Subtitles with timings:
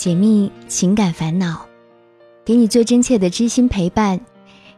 [0.00, 1.66] 解密情感烦恼，
[2.42, 4.18] 给你最真切的知心陪伴，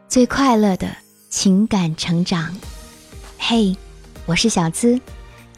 [0.08, 0.88] 最快乐的
[1.28, 2.52] 情感成长。
[3.38, 3.76] 嘿，
[4.26, 5.00] 我是小资，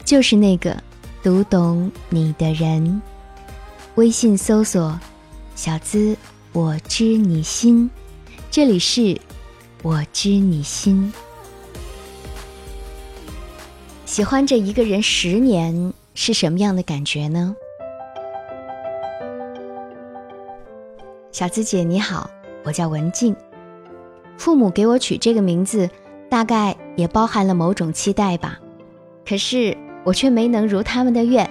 [0.03, 0.77] 就是那个
[1.23, 3.01] 读懂你的人。
[3.95, 4.99] 微信搜索
[5.57, 6.15] “小资
[6.53, 7.89] 我知你心”，
[8.51, 9.19] 这里是
[9.81, 11.11] “我知你心”。
[14.05, 17.55] 喜欢这一个人十年是什么样的感觉呢？
[21.35, 22.29] 小资姐你好，
[22.63, 23.35] 我叫文静。
[24.37, 25.89] 父母给我取这个名字，
[26.29, 28.57] 大概也包含了某种期待吧。
[29.27, 31.45] 可是我却没能如他们的愿。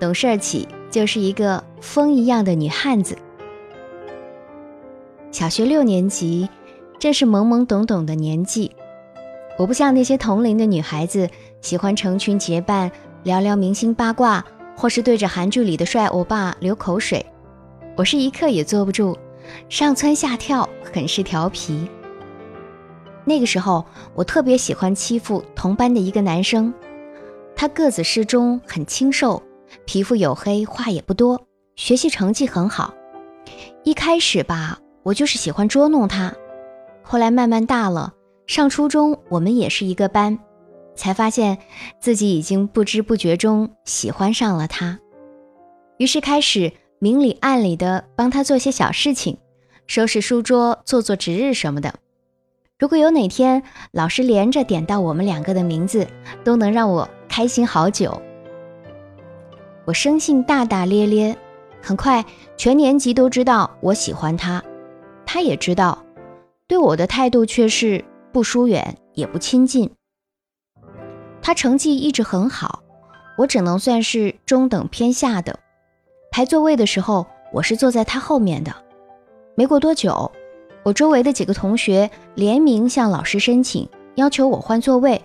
[0.00, 3.16] 懂事儿起就是一个风一样的女汉子。
[5.30, 6.48] 小学六年级，
[6.98, 8.72] 正是懵懵懂懂的年纪。
[9.56, 12.90] 我不像那些同龄的女孩子，喜欢成群结伴
[13.22, 14.44] 聊聊明星八卦，
[14.76, 17.24] 或是对着韩剧里的帅欧巴流口水。
[17.96, 19.16] 我是一刻也坐不住，
[19.70, 21.88] 上蹿下跳，很是调皮。
[23.24, 26.72] 那个时候，我特别喜欢欺负同班的一个男生，
[27.56, 29.42] 他个子适中，很清瘦，
[29.86, 31.40] 皮肤黝黑，话也不多，
[31.74, 32.92] 学习成绩很好。
[33.82, 36.34] 一开始吧，我就是喜欢捉弄他，
[37.02, 38.12] 后来慢慢大了。
[38.46, 40.38] 上初中，我们也是一个班，
[40.94, 41.56] 才发现
[41.98, 45.00] 自己已经不知不觉中喜欢上了他，
[45.96, 46.72] 于是开始
[47.06, 49.38] 明里暗里的帮他做些小事情，
[49.86, 51.94] 收拾书桌、做做值日什么的。
[52.80, 53.62] 如果有哪天
[53.92, 56.04] 老师连着点到我们两个的名字，
[56.42, 58.20] 都能让我开心好久。
[59.84, 61.36] 我生性大大咧咧，
[61.80, 62.24] 很快
[62.56, 64.60] 全年级都知道我喜欢他，
[65.24, 66.04] 他也知道，
[66.66, 68.04] 对我的态度却是。
[68.32, 69.90] 不疏远也不亲近，
[71.40, 72.82] 他成绩一直很好，
[73.38, 75.60] 我只能算是中等偏下的。
[76.36, 78.70] 排座位的时候，我是坐在他后面的。
[79.54, 80.30] 没过多久，
[80.82, 85.22] 我周围的几个同学联名向老师申请，要求我换座位。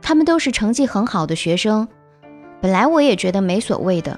[0.00, 1.88] 他们都是成绩很好的学生，
[2.60, 4.16] 本来我也觉得没所谓的。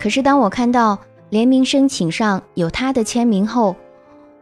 [0.00, 0.98] 可是当我看到
[1.28, 3.76] 联名申请上有他的签名后，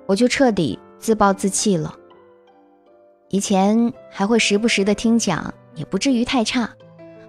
[0.06, 1.92] 我就彻底自暴自弃了。
[3.30, 6.70] 以前还会时不时的听讲，也不至于太差。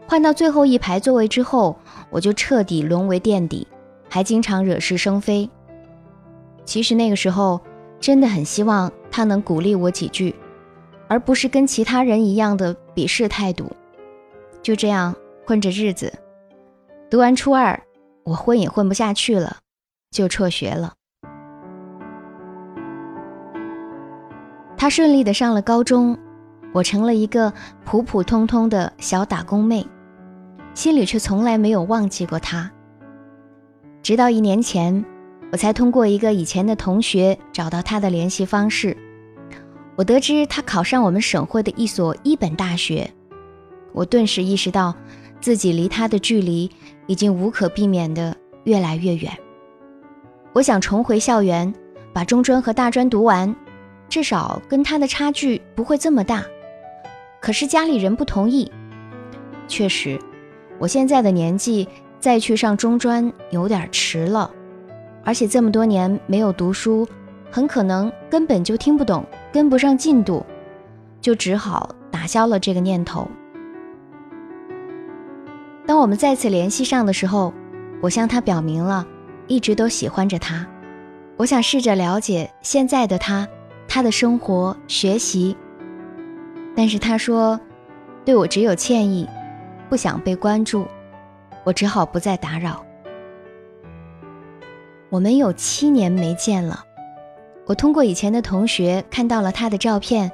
[0.07, 1.77] 换到最后一排座位之后，
[2.09, 3.67] 我就彻底沦为垫底，
[4.09, 5.49] 还经常惹是生非。
[6.65, 7.59] 其实那个时候
[7.99, 10.35] 真的很希望他能鼓励我几句，
[11.07, 13.71] 而不是跟其他人一样的鄙视态度。
[14.61, 15.15] 就这样
[15.45, 16.13] 混着日子，
[17.09, 17.81] 读完初二，
[18.23, 19.57] 我混也混不下去了，
[20.11, 20.93] 就辍学了。
[24.77, 26.17] 他顺利的上了高中，
[26.73, 27.51] 我成了一个
[27.85, 29.85] 普普通通的小打工妹，
[30.73, 32.71] 心里却从来没有忘记过他。
[34.01, 35.03] 直到一年前，
[35.51, 38.95] 我才通过一个以前的同学找到他的联系方式。
[39.95, 43.09] 我得知他考上我们省会的一所一本大学，
[43.91, 44.95] 我顿时意识到
[45.39, 46.69] 自己离他的距离
[47.05, 49.31] 已经无可避免的越来越远。
[50.51, 51.71] 我想重回校园，
[52.11, 53.55] 把中专和大专读完。
[54.09, 56.43] 至少跟他的差距不会这么大，
[57.41, 58.71] 可是家里人不同意。
[59.67, 60.19] 确实，
[60.79, 61.87] 我现在的年纪
[62.19, 64.49] 再去上中专有点迟了，
[65.23, 67.07] 而且这么多年没有读书，
[67.51, 70.45] 很可能根本就听不懂，跟不上进度，
[71.21, 73.27] 就只好打消了这个念头。
[75.85, 77.53] 当我们再次联系上的时候，
[78.01, 79.05] 我向他表明了
[79.47, 80.65] 一直都喜欢着他，
[81.37, 83.47] 我想试着了解现在的他。
[83.85, 85.55] 他的生活、学习，
[86.75, 87.59] 但是他说，
[88.25, 89.29] 对我只有歉意，
[89.93, 90.87] 不想被关注，
[91.63, 92.83] 我只好不再打扰。
[95.11, 96.83] 我们有七年没见了，
[97.67, 100.31] 我通过以前的同学看到了他的照片，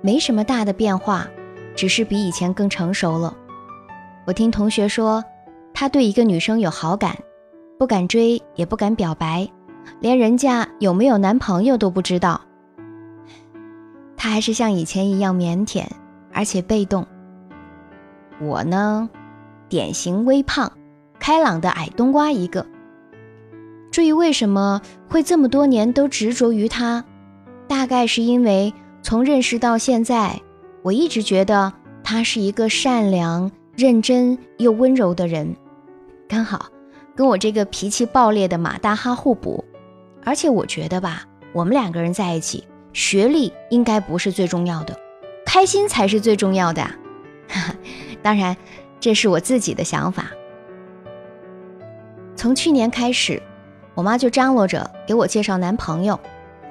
[0.00, 1.26] 没什么大的变化，
[1.74, 3.36] 只是比以前更成熟了。
[4.28, 5.24] 我听同学说，
[5.74, 7.18] 他对一个女生有好感，
[7.80, 9.44] 不敢追，也不敢表白，
[9.98, 12.40] 连人家有没有男朋友都不知道。
[14.16, 15.84] 他还是像以前一样腼腆，
[16.32, 17.04] 而且被动。
[18.40, 19.08] 我呢，
[19.68, 20.72] 典型微胖、
[21.18, 22.66] 开朗的矮冬瓜一个。
[23.90, 27.04] 至于为什么会这么多年都执着于他，
[27.68, 28.72] 大概是因为
[29.02, 30.40] 从认识到现在，
[30.82, 31.72] 我一直觉得
[32.02, 35.54] 他是一个善良、认真又温柔的人，
[36.28, 36.66] 刚好
[37.14, 39.64] 跟我这个脾气暴烈的马大哈互补。
[40.24, 42.64] 而且我觉得吧，我们两个人在一起。
[42.92, 44.98] 学历应该不是最重要的，
[45.46, 46.82] 开心才是最重要的。
[46.82, 46.90] 哈
[47.70, 47.74] 哈
[48.22, 48.56] 当然，
[48.98, 50.26] 这是我自己的想法。
[52.36, 53.42] 从去年开始，
[53.94, 56.18] 我妈就张罗着给我介绍男朋友，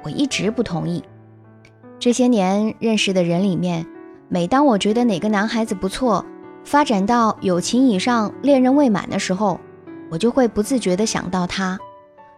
[0.04, 1.04] 我一直不同意。
[2.00, 3.86] 这些年认识的人里面，
[4.30, 6.26] 每当我觉得哪个男孩子不错，
[6.64, 9.60] 发展到友情以上、恋人未满的时候，
[10.10, 11.78] 我就会不自觉地想到他，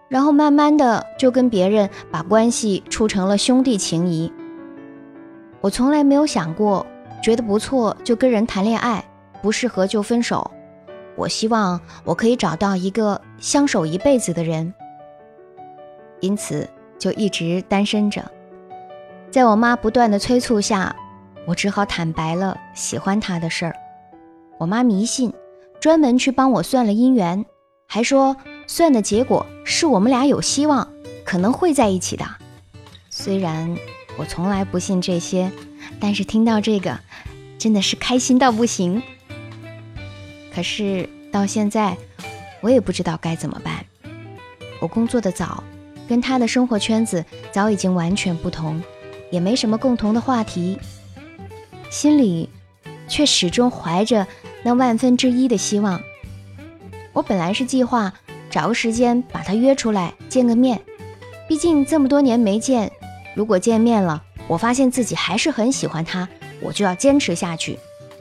[0.10, 4.34] 然后慢慢的就跟别人把关系处成了兄弟情谊。
[5.62, 6.86] 我从来没有想过，
[7.22, 9.04] 觉得不错就跟人谈恋爱，
[9.42, 10.50] 不适合就分手。
[11.16, 14.74] 我希望我可以找到一个相守一辈子的人，
[16.20, 18.24] 因此就一直单身着。
[19.30, 20.96] 在我妈不断的催促下，
[21.46, 23.76] 我只好坦白了喜欢他的事儿。
[24.58, 25.34] 我妈迷信，
[25.80, 27.46] 专门去帮我算了姻缘，
[27.88, 28.36] 还说
[28.68, 30.88] 算的结果是我们俩有希望，
[31.26, 32.26] 可能会在一起的。
[33.10, 33.76] 虽然
[34.18, 35.52] 我从来不信这些，
[36.00, 37.00] 但是听到这个，
[37.58, 39.02] 真的是开心到不行。
[40.54, 41.98] 可是到现在，
[42.62, 43.86] 我也不知道该怎么办。
[44.80, 45.64] 我工作的早，
[46.08, 48.82] 跟他的生活圈子早已经完全不同，
[49.32, 50.78] 也没什么共同的话题，
[51.90, 52.50] 心里
[53.08, 54.28] 却始终怀着
[54.64, 56.02] 那万分之一的希望。
[57.14, 58.14] 我本来是计划
[58.50, 60.82] 找个时间把他约出来见个面，
[61.48, 62.92] 毕竟这么多年没见，
[63.36, 66.28] 如果见面了，我发现自己还是很喜欢他，
[66.60, 67.80] 我就要坚持下去，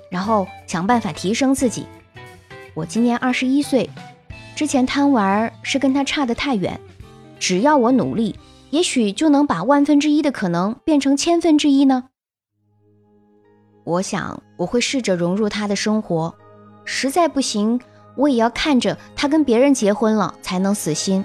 [0.09, 1.85] 然后想办法提升自己。
[2.73, 3.91] 我今年二十一岁，
[4.55, 6.79] 之前贪玩是跟他差得太远。
[7.41, 8.39] 只要我努力，
[8.71, 12.05] 也许就能把万分之一的可能变成千分之一呢。
[13.83, 16.33] 我想我会试着融入他的生活，
[16.85, 17.81] 实在不行，
[18.17, 21.25] 我也要看着他跟别人结婚了才能死心。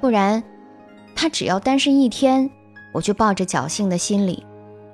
[0.00, 0.42] 不然，
[1.14, 2.50] 他只要单身一天，
[2.92, 4.44] 我就抱着侥幸的心理，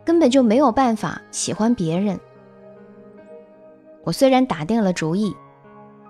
[0.04, 2.18] 根本就没有办法喜欢别人。
[4.04, 5.34] 我虽然打定了主意。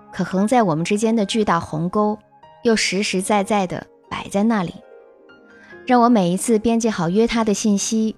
[0.09, 2.17] 可横在我们之间的巨大鸿沟，
[2.63, 4.73] 又实实在在的摆在那里，
[5.85, 8.15] 让我每一次编辑好约他的信息，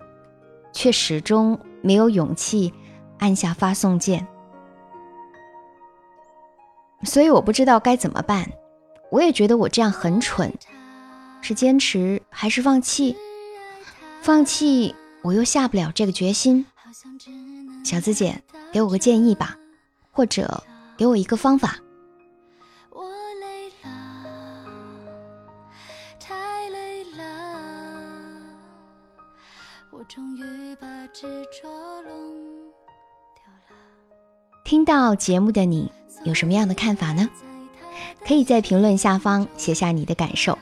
[0.71, 2.71] 却始终没有勇气
[3.17, 4.25] 按下发送键。
[7.03, 8.49] 所以我不知道该怎么办，
[9.09, 10.53] 我也觉得我这样很蠢，
[11.41, 13.17] 是坚持还是放弃？
[14.21, 16.65] 放弃我又下不了这个决心。
[17.83, 19.57] 小资姐，给我个建议吧，
[20.11, 20.63] 或者
[20.97, 21.77] 给我一个方法。
[34.63, 35.91] 听到节目的你
[36.23, 37.27] 有什么样的看法呢？
[38.25, 40.57] 可以在评论下方写下你的感受。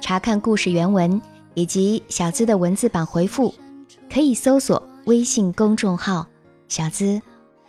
[0.00, 1.20] 查看故事原文
[1.56, 3.54] 以及小资的文字版回复，
[4.12, 6.26] 可以搜索微信公众号
[6.68, 7.18] “小资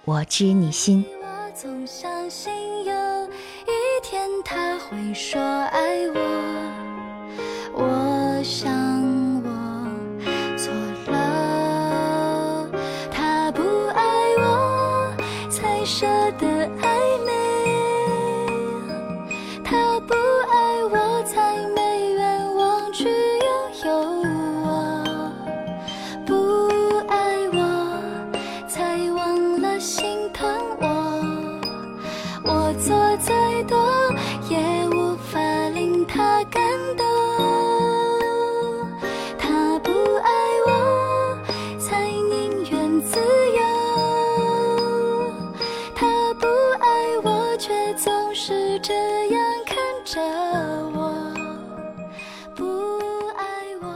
[0.03, 1.05] 我知你心”。
[1.55, 2.51] 总相信
[2.83, 2.93] 有
[3.63, 6.19] 一天他会说爱我，
[7.73, 8.86] 我想。
[47.57, 48.93] 却总是这
[49.29, 50.21] 样看着
[50.93, 51.11] 我。
[52.55, 52.63] 不
[53.35, 53.43] 爱
[53.81, 53.87] 我，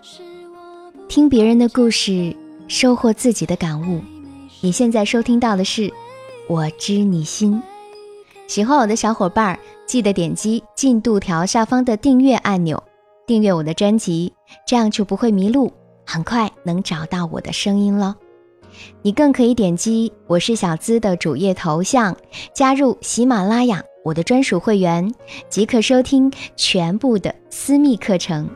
[0.00, 0.22] 是
[0.54, 2.34] 我听别人的故事，
[2.66, 4.00] 收获自己的感悟。
[4.62, 5.82] 你现在收听到的是
[6.48, 7.52] 《我知你心》。
[8.46, 12.82] 喜欢我的小伙伴，记得点击进度条下方的订阅按钮，
[13.26, 14.32] 订阅我的专辑，
[14.66, 15.70] 这样就不会迷路，
[16.06, 18.16] 很快能找到我的声音了。
[19.02, 22.16] 你更可以点击“我是小资”的主页头像，
[22.54, 25.12] 加入喜马拉雅我的专属会员，
[25.48, 28.48] 即可收听全部的私密课程。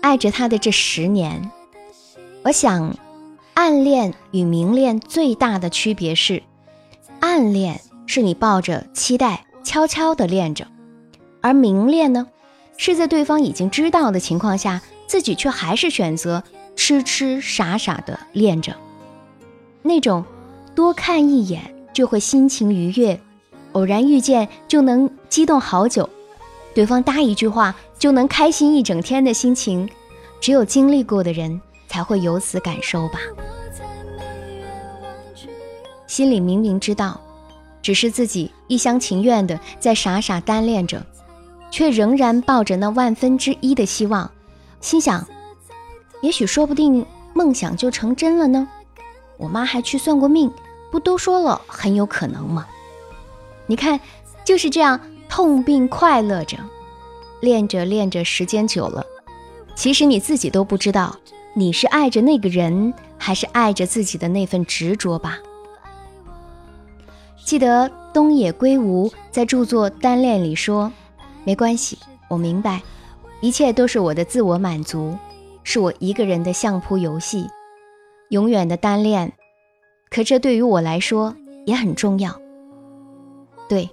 [0.00, 1.50] 爱着他的这十年，
[2.44, 2.96] 我想，
[3.54, 6.42] 暗恋与明恋最大的区别是，
[7.20, 10.66] 暗恋是你抱着期待悄悄的恋着，
[11.42, 12.28] 而明恋呢，
[12.76, 16.44] 是在对方已经知道的情况下，自己却还是选择
[16.78, 18.72] 痴痴傻傻的恋着。
[19.82, 20.24] 那种
[20.76, 23.20] 多看一眼就会心情愉悦，
[23.72, 26.08] 偶然遇见就能激动好久。
[26.72, 29.90] 对方搭一句话就能开心一整天的心情，
[30.40, 33.18] 只有经历过的人才会有此感受吧。
[36.06, 37.20] 心里明明知道，
[37.82, 41.04] 只是自己一厢情愿的在傻傻单恋着，
[41.72, 44.30] 却仍然抱着那万分之一的希望，
[44.80, 45.26] 心想，
[46.20, 48.68] 也许说不定梦想就成真了呢。
[49.36, 50.50] 我妈还去算过命，
[50.90, 52.66] 不都说了很有可能吗？
[53.66, 54.00] 你看，
[54.44, 56.56] 就是这样痛并快乐着，
[57.40, 59.04] 练着练着，时间久了，
[59.76, 61.16] 其实你自己都不知道，
[61.54, 65.38] 你是爱着那个人，还是爱着自己的那份执着吧。
[67.44, 70.92] 记得东野圭吾在著作《单恋》里说
[71.44, 71.98] ：“没关系，
[72.28, 72.82] 我明白，
[73.40, 75.16] 一切都是我的自我满足，
[75.70, 77.46] 是我一个人的相扑游戏，
[78.30, 79.34] 永远的单恋。
[80.08, 82.40] 可这对于我来说也很重要。
[83.68, 83.90] 对，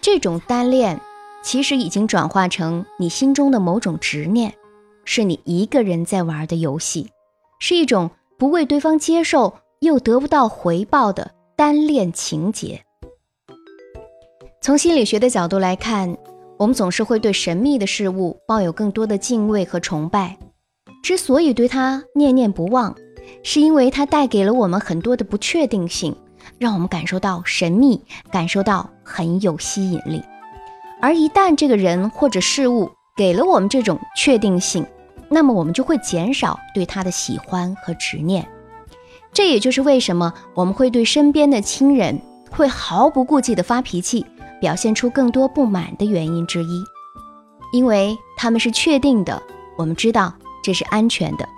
[0.00, 0.98] 这种单恋
[1.42, 4.54] 其实已经转化成你心中的某种执念，
[5.04, 7.10] 是你一个人在玩的游戏，
[7.58, 12.82] 是一种不为对方接受又得不到回报的。”单恋情节。
[14.62, 16.16] 从心理学的角度来看，
[16.56, 20.38] 我们总是会对神秘的事物抱有更多的敬畏和崇拜。
[21.04, 22.96] 之所以对他念念不忘，
[23.42, 26.16] 是因为他带给了我们很多的不确定性，
[26.56, 30.22] 让我们感受到神秘，感受到很有吸引力。
[31.02, 34.86] 而一旦这个人或者事物给了我们这种确定性，
[35.28, 38.48] 那么我们就会减少对他的喜欢和执念。
[39.30, 42.18] 这也就是为什么我们会对身边的亲人
[42.50, 44.24] 会毫不顾忌地发脾气，
[44.58, 46.82] 表现出更多不满的原因之一，
[47.74, 49.42] 因为他们是确定的，
[49.76, 50.32] 我们知道
[50.64, 51.48] 这是安全的。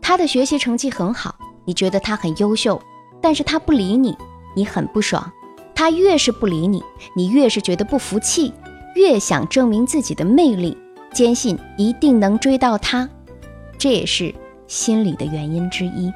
[0.00, 2.80] 他的学习成绩很好，你觉得他很优秀，
[3.20, 4.16] 但是他不理你，
[4.54, 5.30] 你很不爽。
[5.74, 6.82] 他越是不理你，
[7.14, 8.54] 你越是觉得不服气，
[8.94, 10.78] 越想证明自己的魅力，
[11.12, 13.08] 坚信一定能追到他。
[13.76, 14.34] 这也是。
[14.66, 16.12] 心理的原因之一，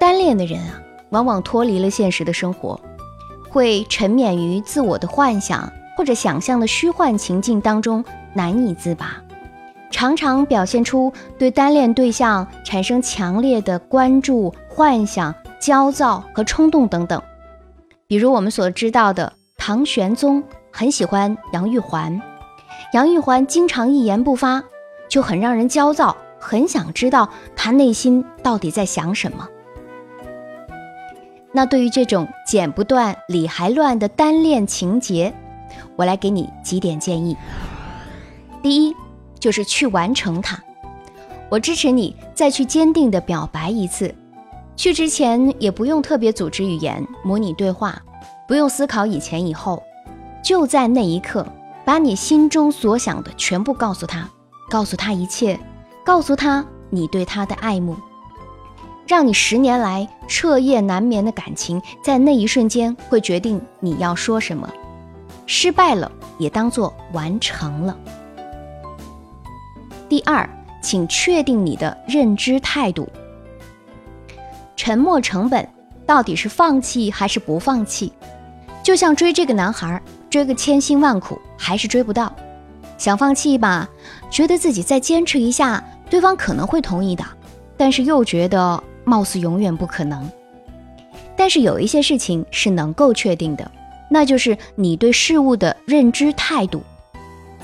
[0.00, 2.80] 单恋的人啊，往往脱离了现实的生活，
[3.50, 9.22] 会沉湎于自我的幻想或者想象的虚幻情境当中，难以自拔，
[9.90, 17.20] 常常表现出对单恋对象产生强烈的关注、幻想、焦躁和冲动等等。
[18.06, 22.20] 比如我们所知道的唐玄宗很喜欢杨玉环，
[22.92, 24.62] 杨玉环经常一言不发，
[25.08, 26.16] 就很让人焦躁。
[26.40, 29.48] 很想知道他内心到底在想什么。
[31.50, 35.34] 那对于这种剪不断、理还乱的单恋情节，
[35.96, 37.36] 我来给你几点建议。
[38.62, 38.94] 第一，
[39.38, 40.58] 就是去完成它。
[41.48, 44.14] 我支持你再去坚定的表白一次。
[44.76, 48.00] 去之前也不用特别组织语言模拟对话，
[48.46, 49.82] 不用思考以前以后，
[50.42, 51.46] 就在那一刻，
[51.84, 54.28] 把你心中所想的全部告诉他，
[54.68, 55.58] 告诉他一切。
[56.04, 57.94] 告诉他你对他的爱慕，
[59.06, 64.66] 让你十年来彻夜难眠的感情，在那一瞬间会决定你要说什么。
[65.44, 67.96] 失败了也当做完成了。
[70.08, 70.48] 第二，
[70.80, 73.08] 请确定你的认知态度。
[74.74, 75.68] 沉默成本
[76.06, 78.12] 到底是放弃还是不放弃？
[78.82, 80.00] 就像追这个男孩，
[80.30, 82.34] 追个千辛万苦还是追不到，
[82.96, 83.86] 想放弃吧，
[84.30, 85.84] 觉得自己再坚持一下。
[86.08, 87.22] 对方可能会同意的，
[87.76, 90.26] 但是又觉得貌似永远不可能。
[91.36, 93.70] 但是有一些事情是能够确定的，
[94.08, 96.82] 那就是你对事物的认知态度，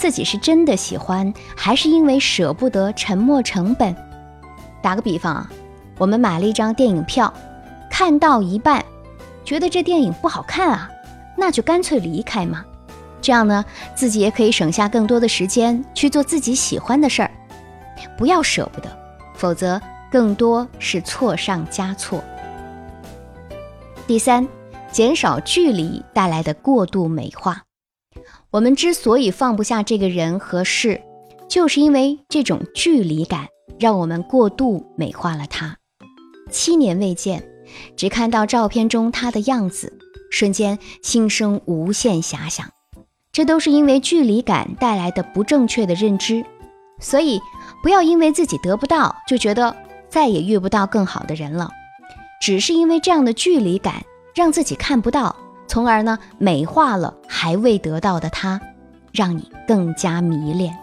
[0.04, 3.96] 自己是真的喜欢，还是因为舍不得沉没成本？
[4.82, 5.50] 打个比方啊，
[5.96, 7.32] 我们买了一张电影票，
[7.90, 8.84] 看到一半，
[9.46, 10.90] 觉得这电影不好看啊，
[11.38, 12.62] 那就干脆离开嘛。
[13.23, 17.30] 这样呢，自己也可以省下更多的时间去做自己喜欢的事儿。
[18.18, 18.99] 不要舍不得，
[19.32, 19.80] 否则
[20.12, 22.23] 更多是错上加错。
[24.06, 24.46] 第三，
[24.92, 27.62] 减少距离带来的过度美化。
[28.54, 31.00] 我们之所以放不下这个人和事，
[31.49, 33.49] 就是因为这种距离感
[33.80, 35.76] 让我们过度美化了他。
[36.52, 37.44] 七年未见，
[37.96, 39.99] 只看到照片中他的样子，
[40.30, 42.70] 瞬间心生无限遐想。
[43.32, 46.44] 这都是因为距离感带来的不正确的认知，
[47.00, 47.40] 所以。
[47.82, 49.76] 不要因为自己得不到，就觉得
[50.08, 51.70] 再也遇不到更好的人了。
[52.40, 54.02] 只是因为这样的距离感，
[54.34, 55.34] 让自己看不到，
[55.66, 58.61] 从而呢美化了还未得到的他，
[59.12, 60.76] 让你更加迷恋。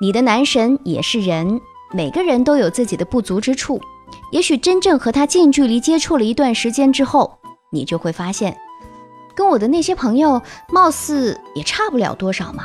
[0.00, 1.60] 你的男神也是人，
[1.92, 3.80] 每个人都有自己的不足之处。
[4.32, 7.38] 也许真正和他近距离接触了一段时间之后，
[7.72, 8.56] 你就会发现，
[9.34, 12.64] 跟我的那些朋友貌似也差不了多少嘛。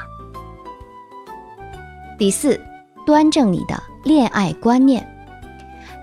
[2.17, 2.59] 第四。
[3.03, 5.03] 端正你的恋爱观念，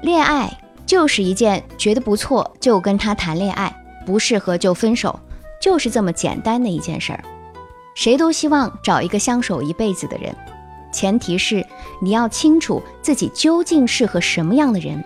[0.03, 0.53] 恋爱
[0.85, 3.73] 就是一件觉得不错就跟他谈恋爱，
[4.09, 5.21] 不适合就分手，
[5.61, 7.23] 就是这么简单的一件事儿。
[7.95, 10.35] 谁都希望找一个相守一辈子的人，
[10.91, 11.63] 前提是
[12.01, 15.05] 你要清楚自己究竟适合什么样的人。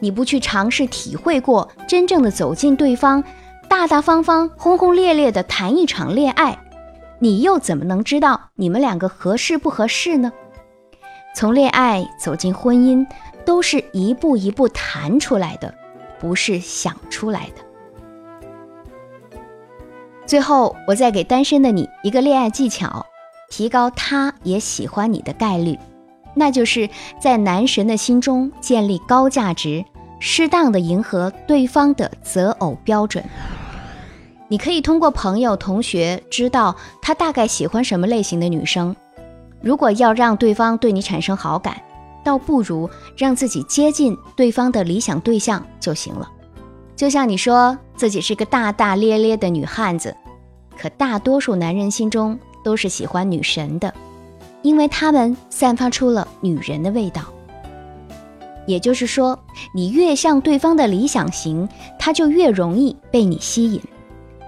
[0.00, 3.22] 你不去尝试体会过，真正的走进对方，
[3.68, 6.58] 大大方方、轰轰烈烈的谈一场恋爱，
[7.18, 10.32] 你又怎么能知道你们两个合适不合适呢？
[11.34, 13.06] 从恋爱走进婚姻，
[13.44, 15.74] 都是一步一步谈出来的，
[16.18, 17.67] 不是想出来的。
[20.28, 23.06] 最后，我再给单身的你一个恋爱技巧，
[23.48, 25.78] 提高他也喜欢你的概率，
[26.34, 26.86] 那就是
[27.18, 29.82] 在男神的心中建立高价值，
[30.20, 33.24] 适当的迎合对方的择偶标准。
[34.48, 38.94] 你可以通过朋友、同学知道他大概喜欢什么类型的女生。
[39.62, 41.80] 如果要让对方对你产生好感，
[42.22, 46.28] 倒不如让自己接近对方的理想对象就行了。
[46.98, 50.16] 就像你说自己是个大大咧咧的女汉子，
[50.76, 53.94] 可大多数男人心中都是喜欢女神的，
[54.62, 57.22] 因为他们散发出了女人的味道。
[58.66, 59.38] 也就是说，
[59.72, 61.68] 你越像对方的理想型，
[62.00, 63.80] 他就越容易被你吸引。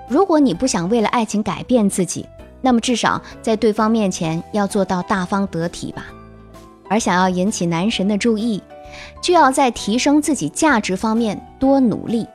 [0.09, 2.27] 如果你不想为了爱情改变自己，
[2.61, 6.07] 那么至少在对方面前要做到大方得体吧。
[6.89, 8.61] 而想要引起男神的注意，
[9.23, 12.27] 就要在提升自己价值方面多努力。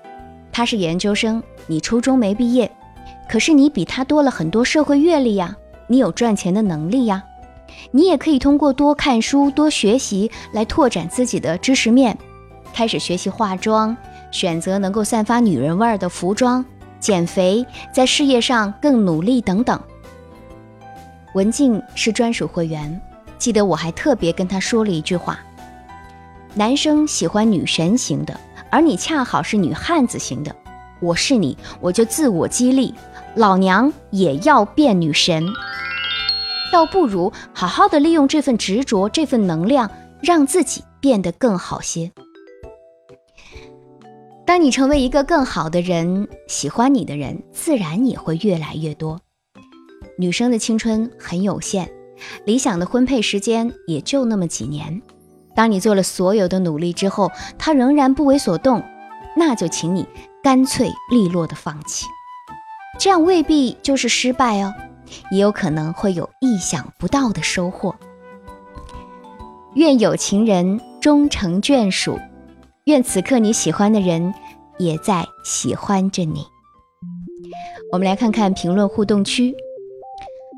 [0.55, 2.71] 他是研究生，你初中没毕业，
[3.27, 5.53] 可是你比他多了很多社会阅历呀，
[5.85, 7.21] 你有赚钱的能力呀，
[7.91, 12.17] 你也可以通过多看书、多学习来拓展自己的知识面，
[12.73, 13.97] 开始学习化妆，
[14.31, 16.63] 选择能够散发女人味儿的服装，
[17.01, 19.77] 减肥，在事业上更努力等等。
[21.33, 23.01] 文静是专属会员，
[23.37, 25.37] 记得我还特别跟他说了一句话：
[26.53, 28.39] 男生喜欢女神型的。
[28.75, 30.53] 而你恰好是女汉子型的，
[30.99, 32.93] 我是你，我就自我激励，
[33.33, 35.47] 老娘也要变女神。
[36.73, 39.89] 倒不如好好的利用这份执着，这份能量，
[40.21, 42.11] 让自己变得更好些。
[44.45, 49.17] 当你成为一个更好的人，喜欢你的人自然也会越来越多。
[50.17, 51.89] 女生的青春很有限，
[52.43, 55.01] 理想的婚配时间也就那么几年。
[55.55, 58.83] 当你做了所有的努力之后，他仍然不为所动，
[59.35, 60.05] 那就请你
[60.43, 62.05] 干脆利落的放弃。
[62.99, 64.73] 这样未必就是失败哦，
[65.31, 67.95] 也有可能会有意想不到的收获。
[69.73, 72.19] 愿有情人终成眷属，
[72.85, 74.33] 愿此刻你喜欢的人
[74.77, 76.45] 也在喜欢着你。
[77.91, 79.53] 我们来看看评论互动区。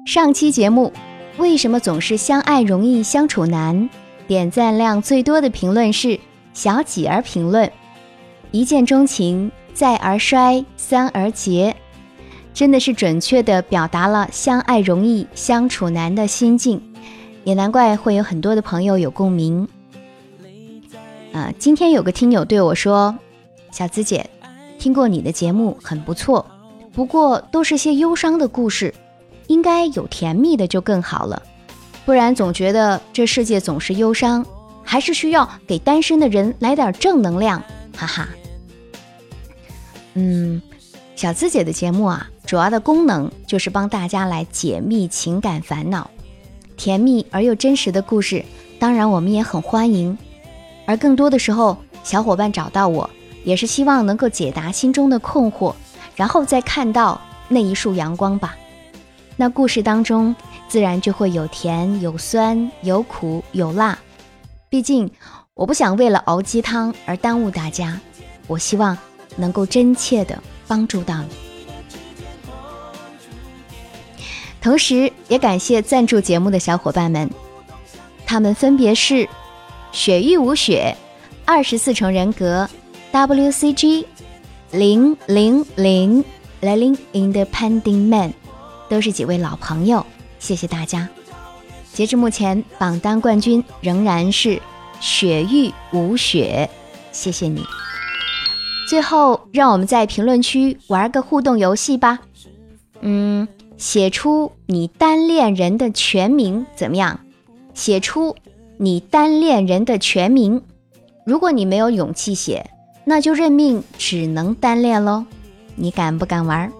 [0.05, 0.93] 上期节目
[1.37, 3.89] 为什么总是相爱容易相处难？
[4.27, 6.19] 点赞量最多的评论是
[6.53, 7.71] 小几儿评论
[8.51, 11.75] ：“一见钟情，再而衰，三而竭。”
[12.53, 16.81] 真的是准确的表达了相爱容易相处难的心境，
[17.43, 19.67] 也难怪会有很多的朋友有共鸣。
[21.33, 23.15] 啊，今天有个听友对我说
[23.71, 24.27] ：“小资姐，
[24.79, 26.45] 听过你的节目很不错，
[26.91, 28.93] 不过都是些忧伤的故事，
[29.45, 31.41] 应该有甜蜜的就更好了。”
[32.07, 34.45] 不然总觉得这世界总是忧伤，
[34.81, 37.61] 还是需要给单身的人来点正能量，
[37.97, 38.29] 哈哈。
[40.13, 40.61] 嗯，
[41.17, 46.09] 小资姐的节目啊，主要的功能就是帮大家来解密情感烦恼，
[46.77, 48.45] 甜蜜而又真实的故事，
[48.79, 50.17] 当然我们也很欢迎。
[50.85, 53.09] 而更多的时候，小伙伴找到我，
[53.43, 55.75] 也是希望能够解答心中的困惑，
[56.15, 58.55] 然后再看到那一束阳光吧。
[59.35, 60.33] 那故事当中。
[60.67, 63.97] 自然就会有甜有酸有苦有辣，
[64.69, 65.09] 毕竟
[65.53, 67.99] 我不想为了熬鸡汤而耽误大家，
[68.47, 68.97] 我希望
[69.35, 71.29] 能够真切的帮助到你。
[74.59, 77.29] 同时也感谢赞助节目的小伙伴们，
[78.25, 79.27] 他们分别是
[79.93, 80.93] 雪域无雪、
[81.45, 82.69] 二十四重人格、
[83.13, 84.05] WCG、
[84.71, 86.25] 零零零、
[86.61, 88.33] Leling Independent Man，
[88.89, 90.05] 都是几位老朋友。
[90.39, 91.07] 谢谢大家。
[91.93, 94.61] 截至目前，榜单冠军仍然是
[94.99, 96.69] 雪域无雪，
[97.11, 97.63] 谢谢你。
[98.87, 102.19] 最后，让我们在评论区玩个互动游戏吧。
[103.01, 103.47] 嗯，
[103.77, 107.19] 写出你单恋人的全名怎么样？
[107.73, 108.35] 写出
[108.77, 110.61] 你单恋人的全名。
[111.25, 112.69] 如果你没有勇气写，
[113.03, 115.25] 那就认命，只能单恋喽。
[115.75, 116.71] 你敢不敢玩？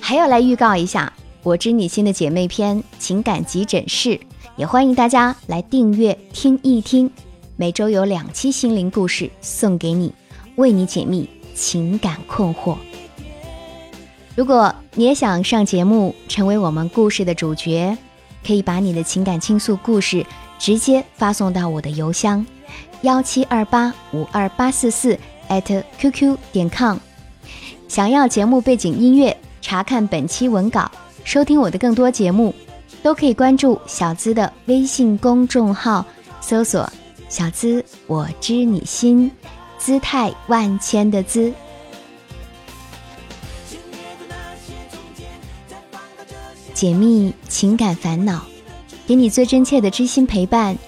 [0.00, 1.12] 还要来预告一下。
[1.46, 4.18] 我知你心的姐妹篇情感急诊室，
[4.56, 7.08] 也欢迎大家来订阅听一听。
[7.54, 10.12] 每周有两期心灵故事送给你，
[10.56, 12.76] 为你解密情感困惑。
[14.34, 17.96] 如果你也想上节目，成为我们故事的主角，
[18.44, 20.26] 可以把你的情感倾诉故事
[20.58, 22.44] 直接发送到我的邮箱
[23.02, 25.16] 幺七二八五二八四四
[25.48, 26.98] at qq 点 com。
[27.86, 30.90] 想要节目背景音乐，查看本期文稿，
[31.26, 32.54] 收听我的更多节目，
[33.02, 36.06] 都可以关注小资的微信公众号，
[36.40, 36.88] 搜索
[37.28, 39.28] “小资我知你心”，
[39.76, 41.52] 姿态万千的“姿”。
[46.72, 48.46] 解密情感烦恼，
[49.04, 50.78] 给你最真切的知心陪伴，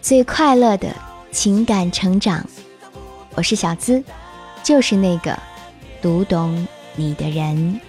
[0.00, 0.94] 最快乐的
[1.32, 2.46] 情感成长。
[3.34, 4.00] 我是小资，
[4.62, 5.36] 就是那个
[6.00, 7.80] 读懂你的人。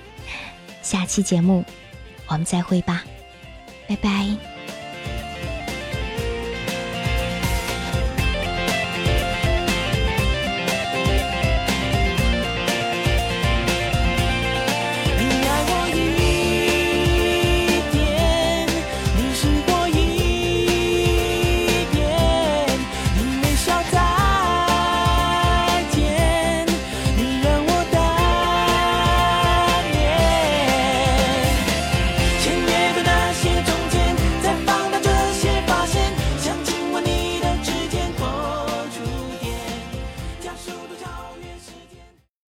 [0.82, 1.64] 下期节目
[2.32, 3.04] 我们再会吧，
[3.88, 4.51] 拜拜。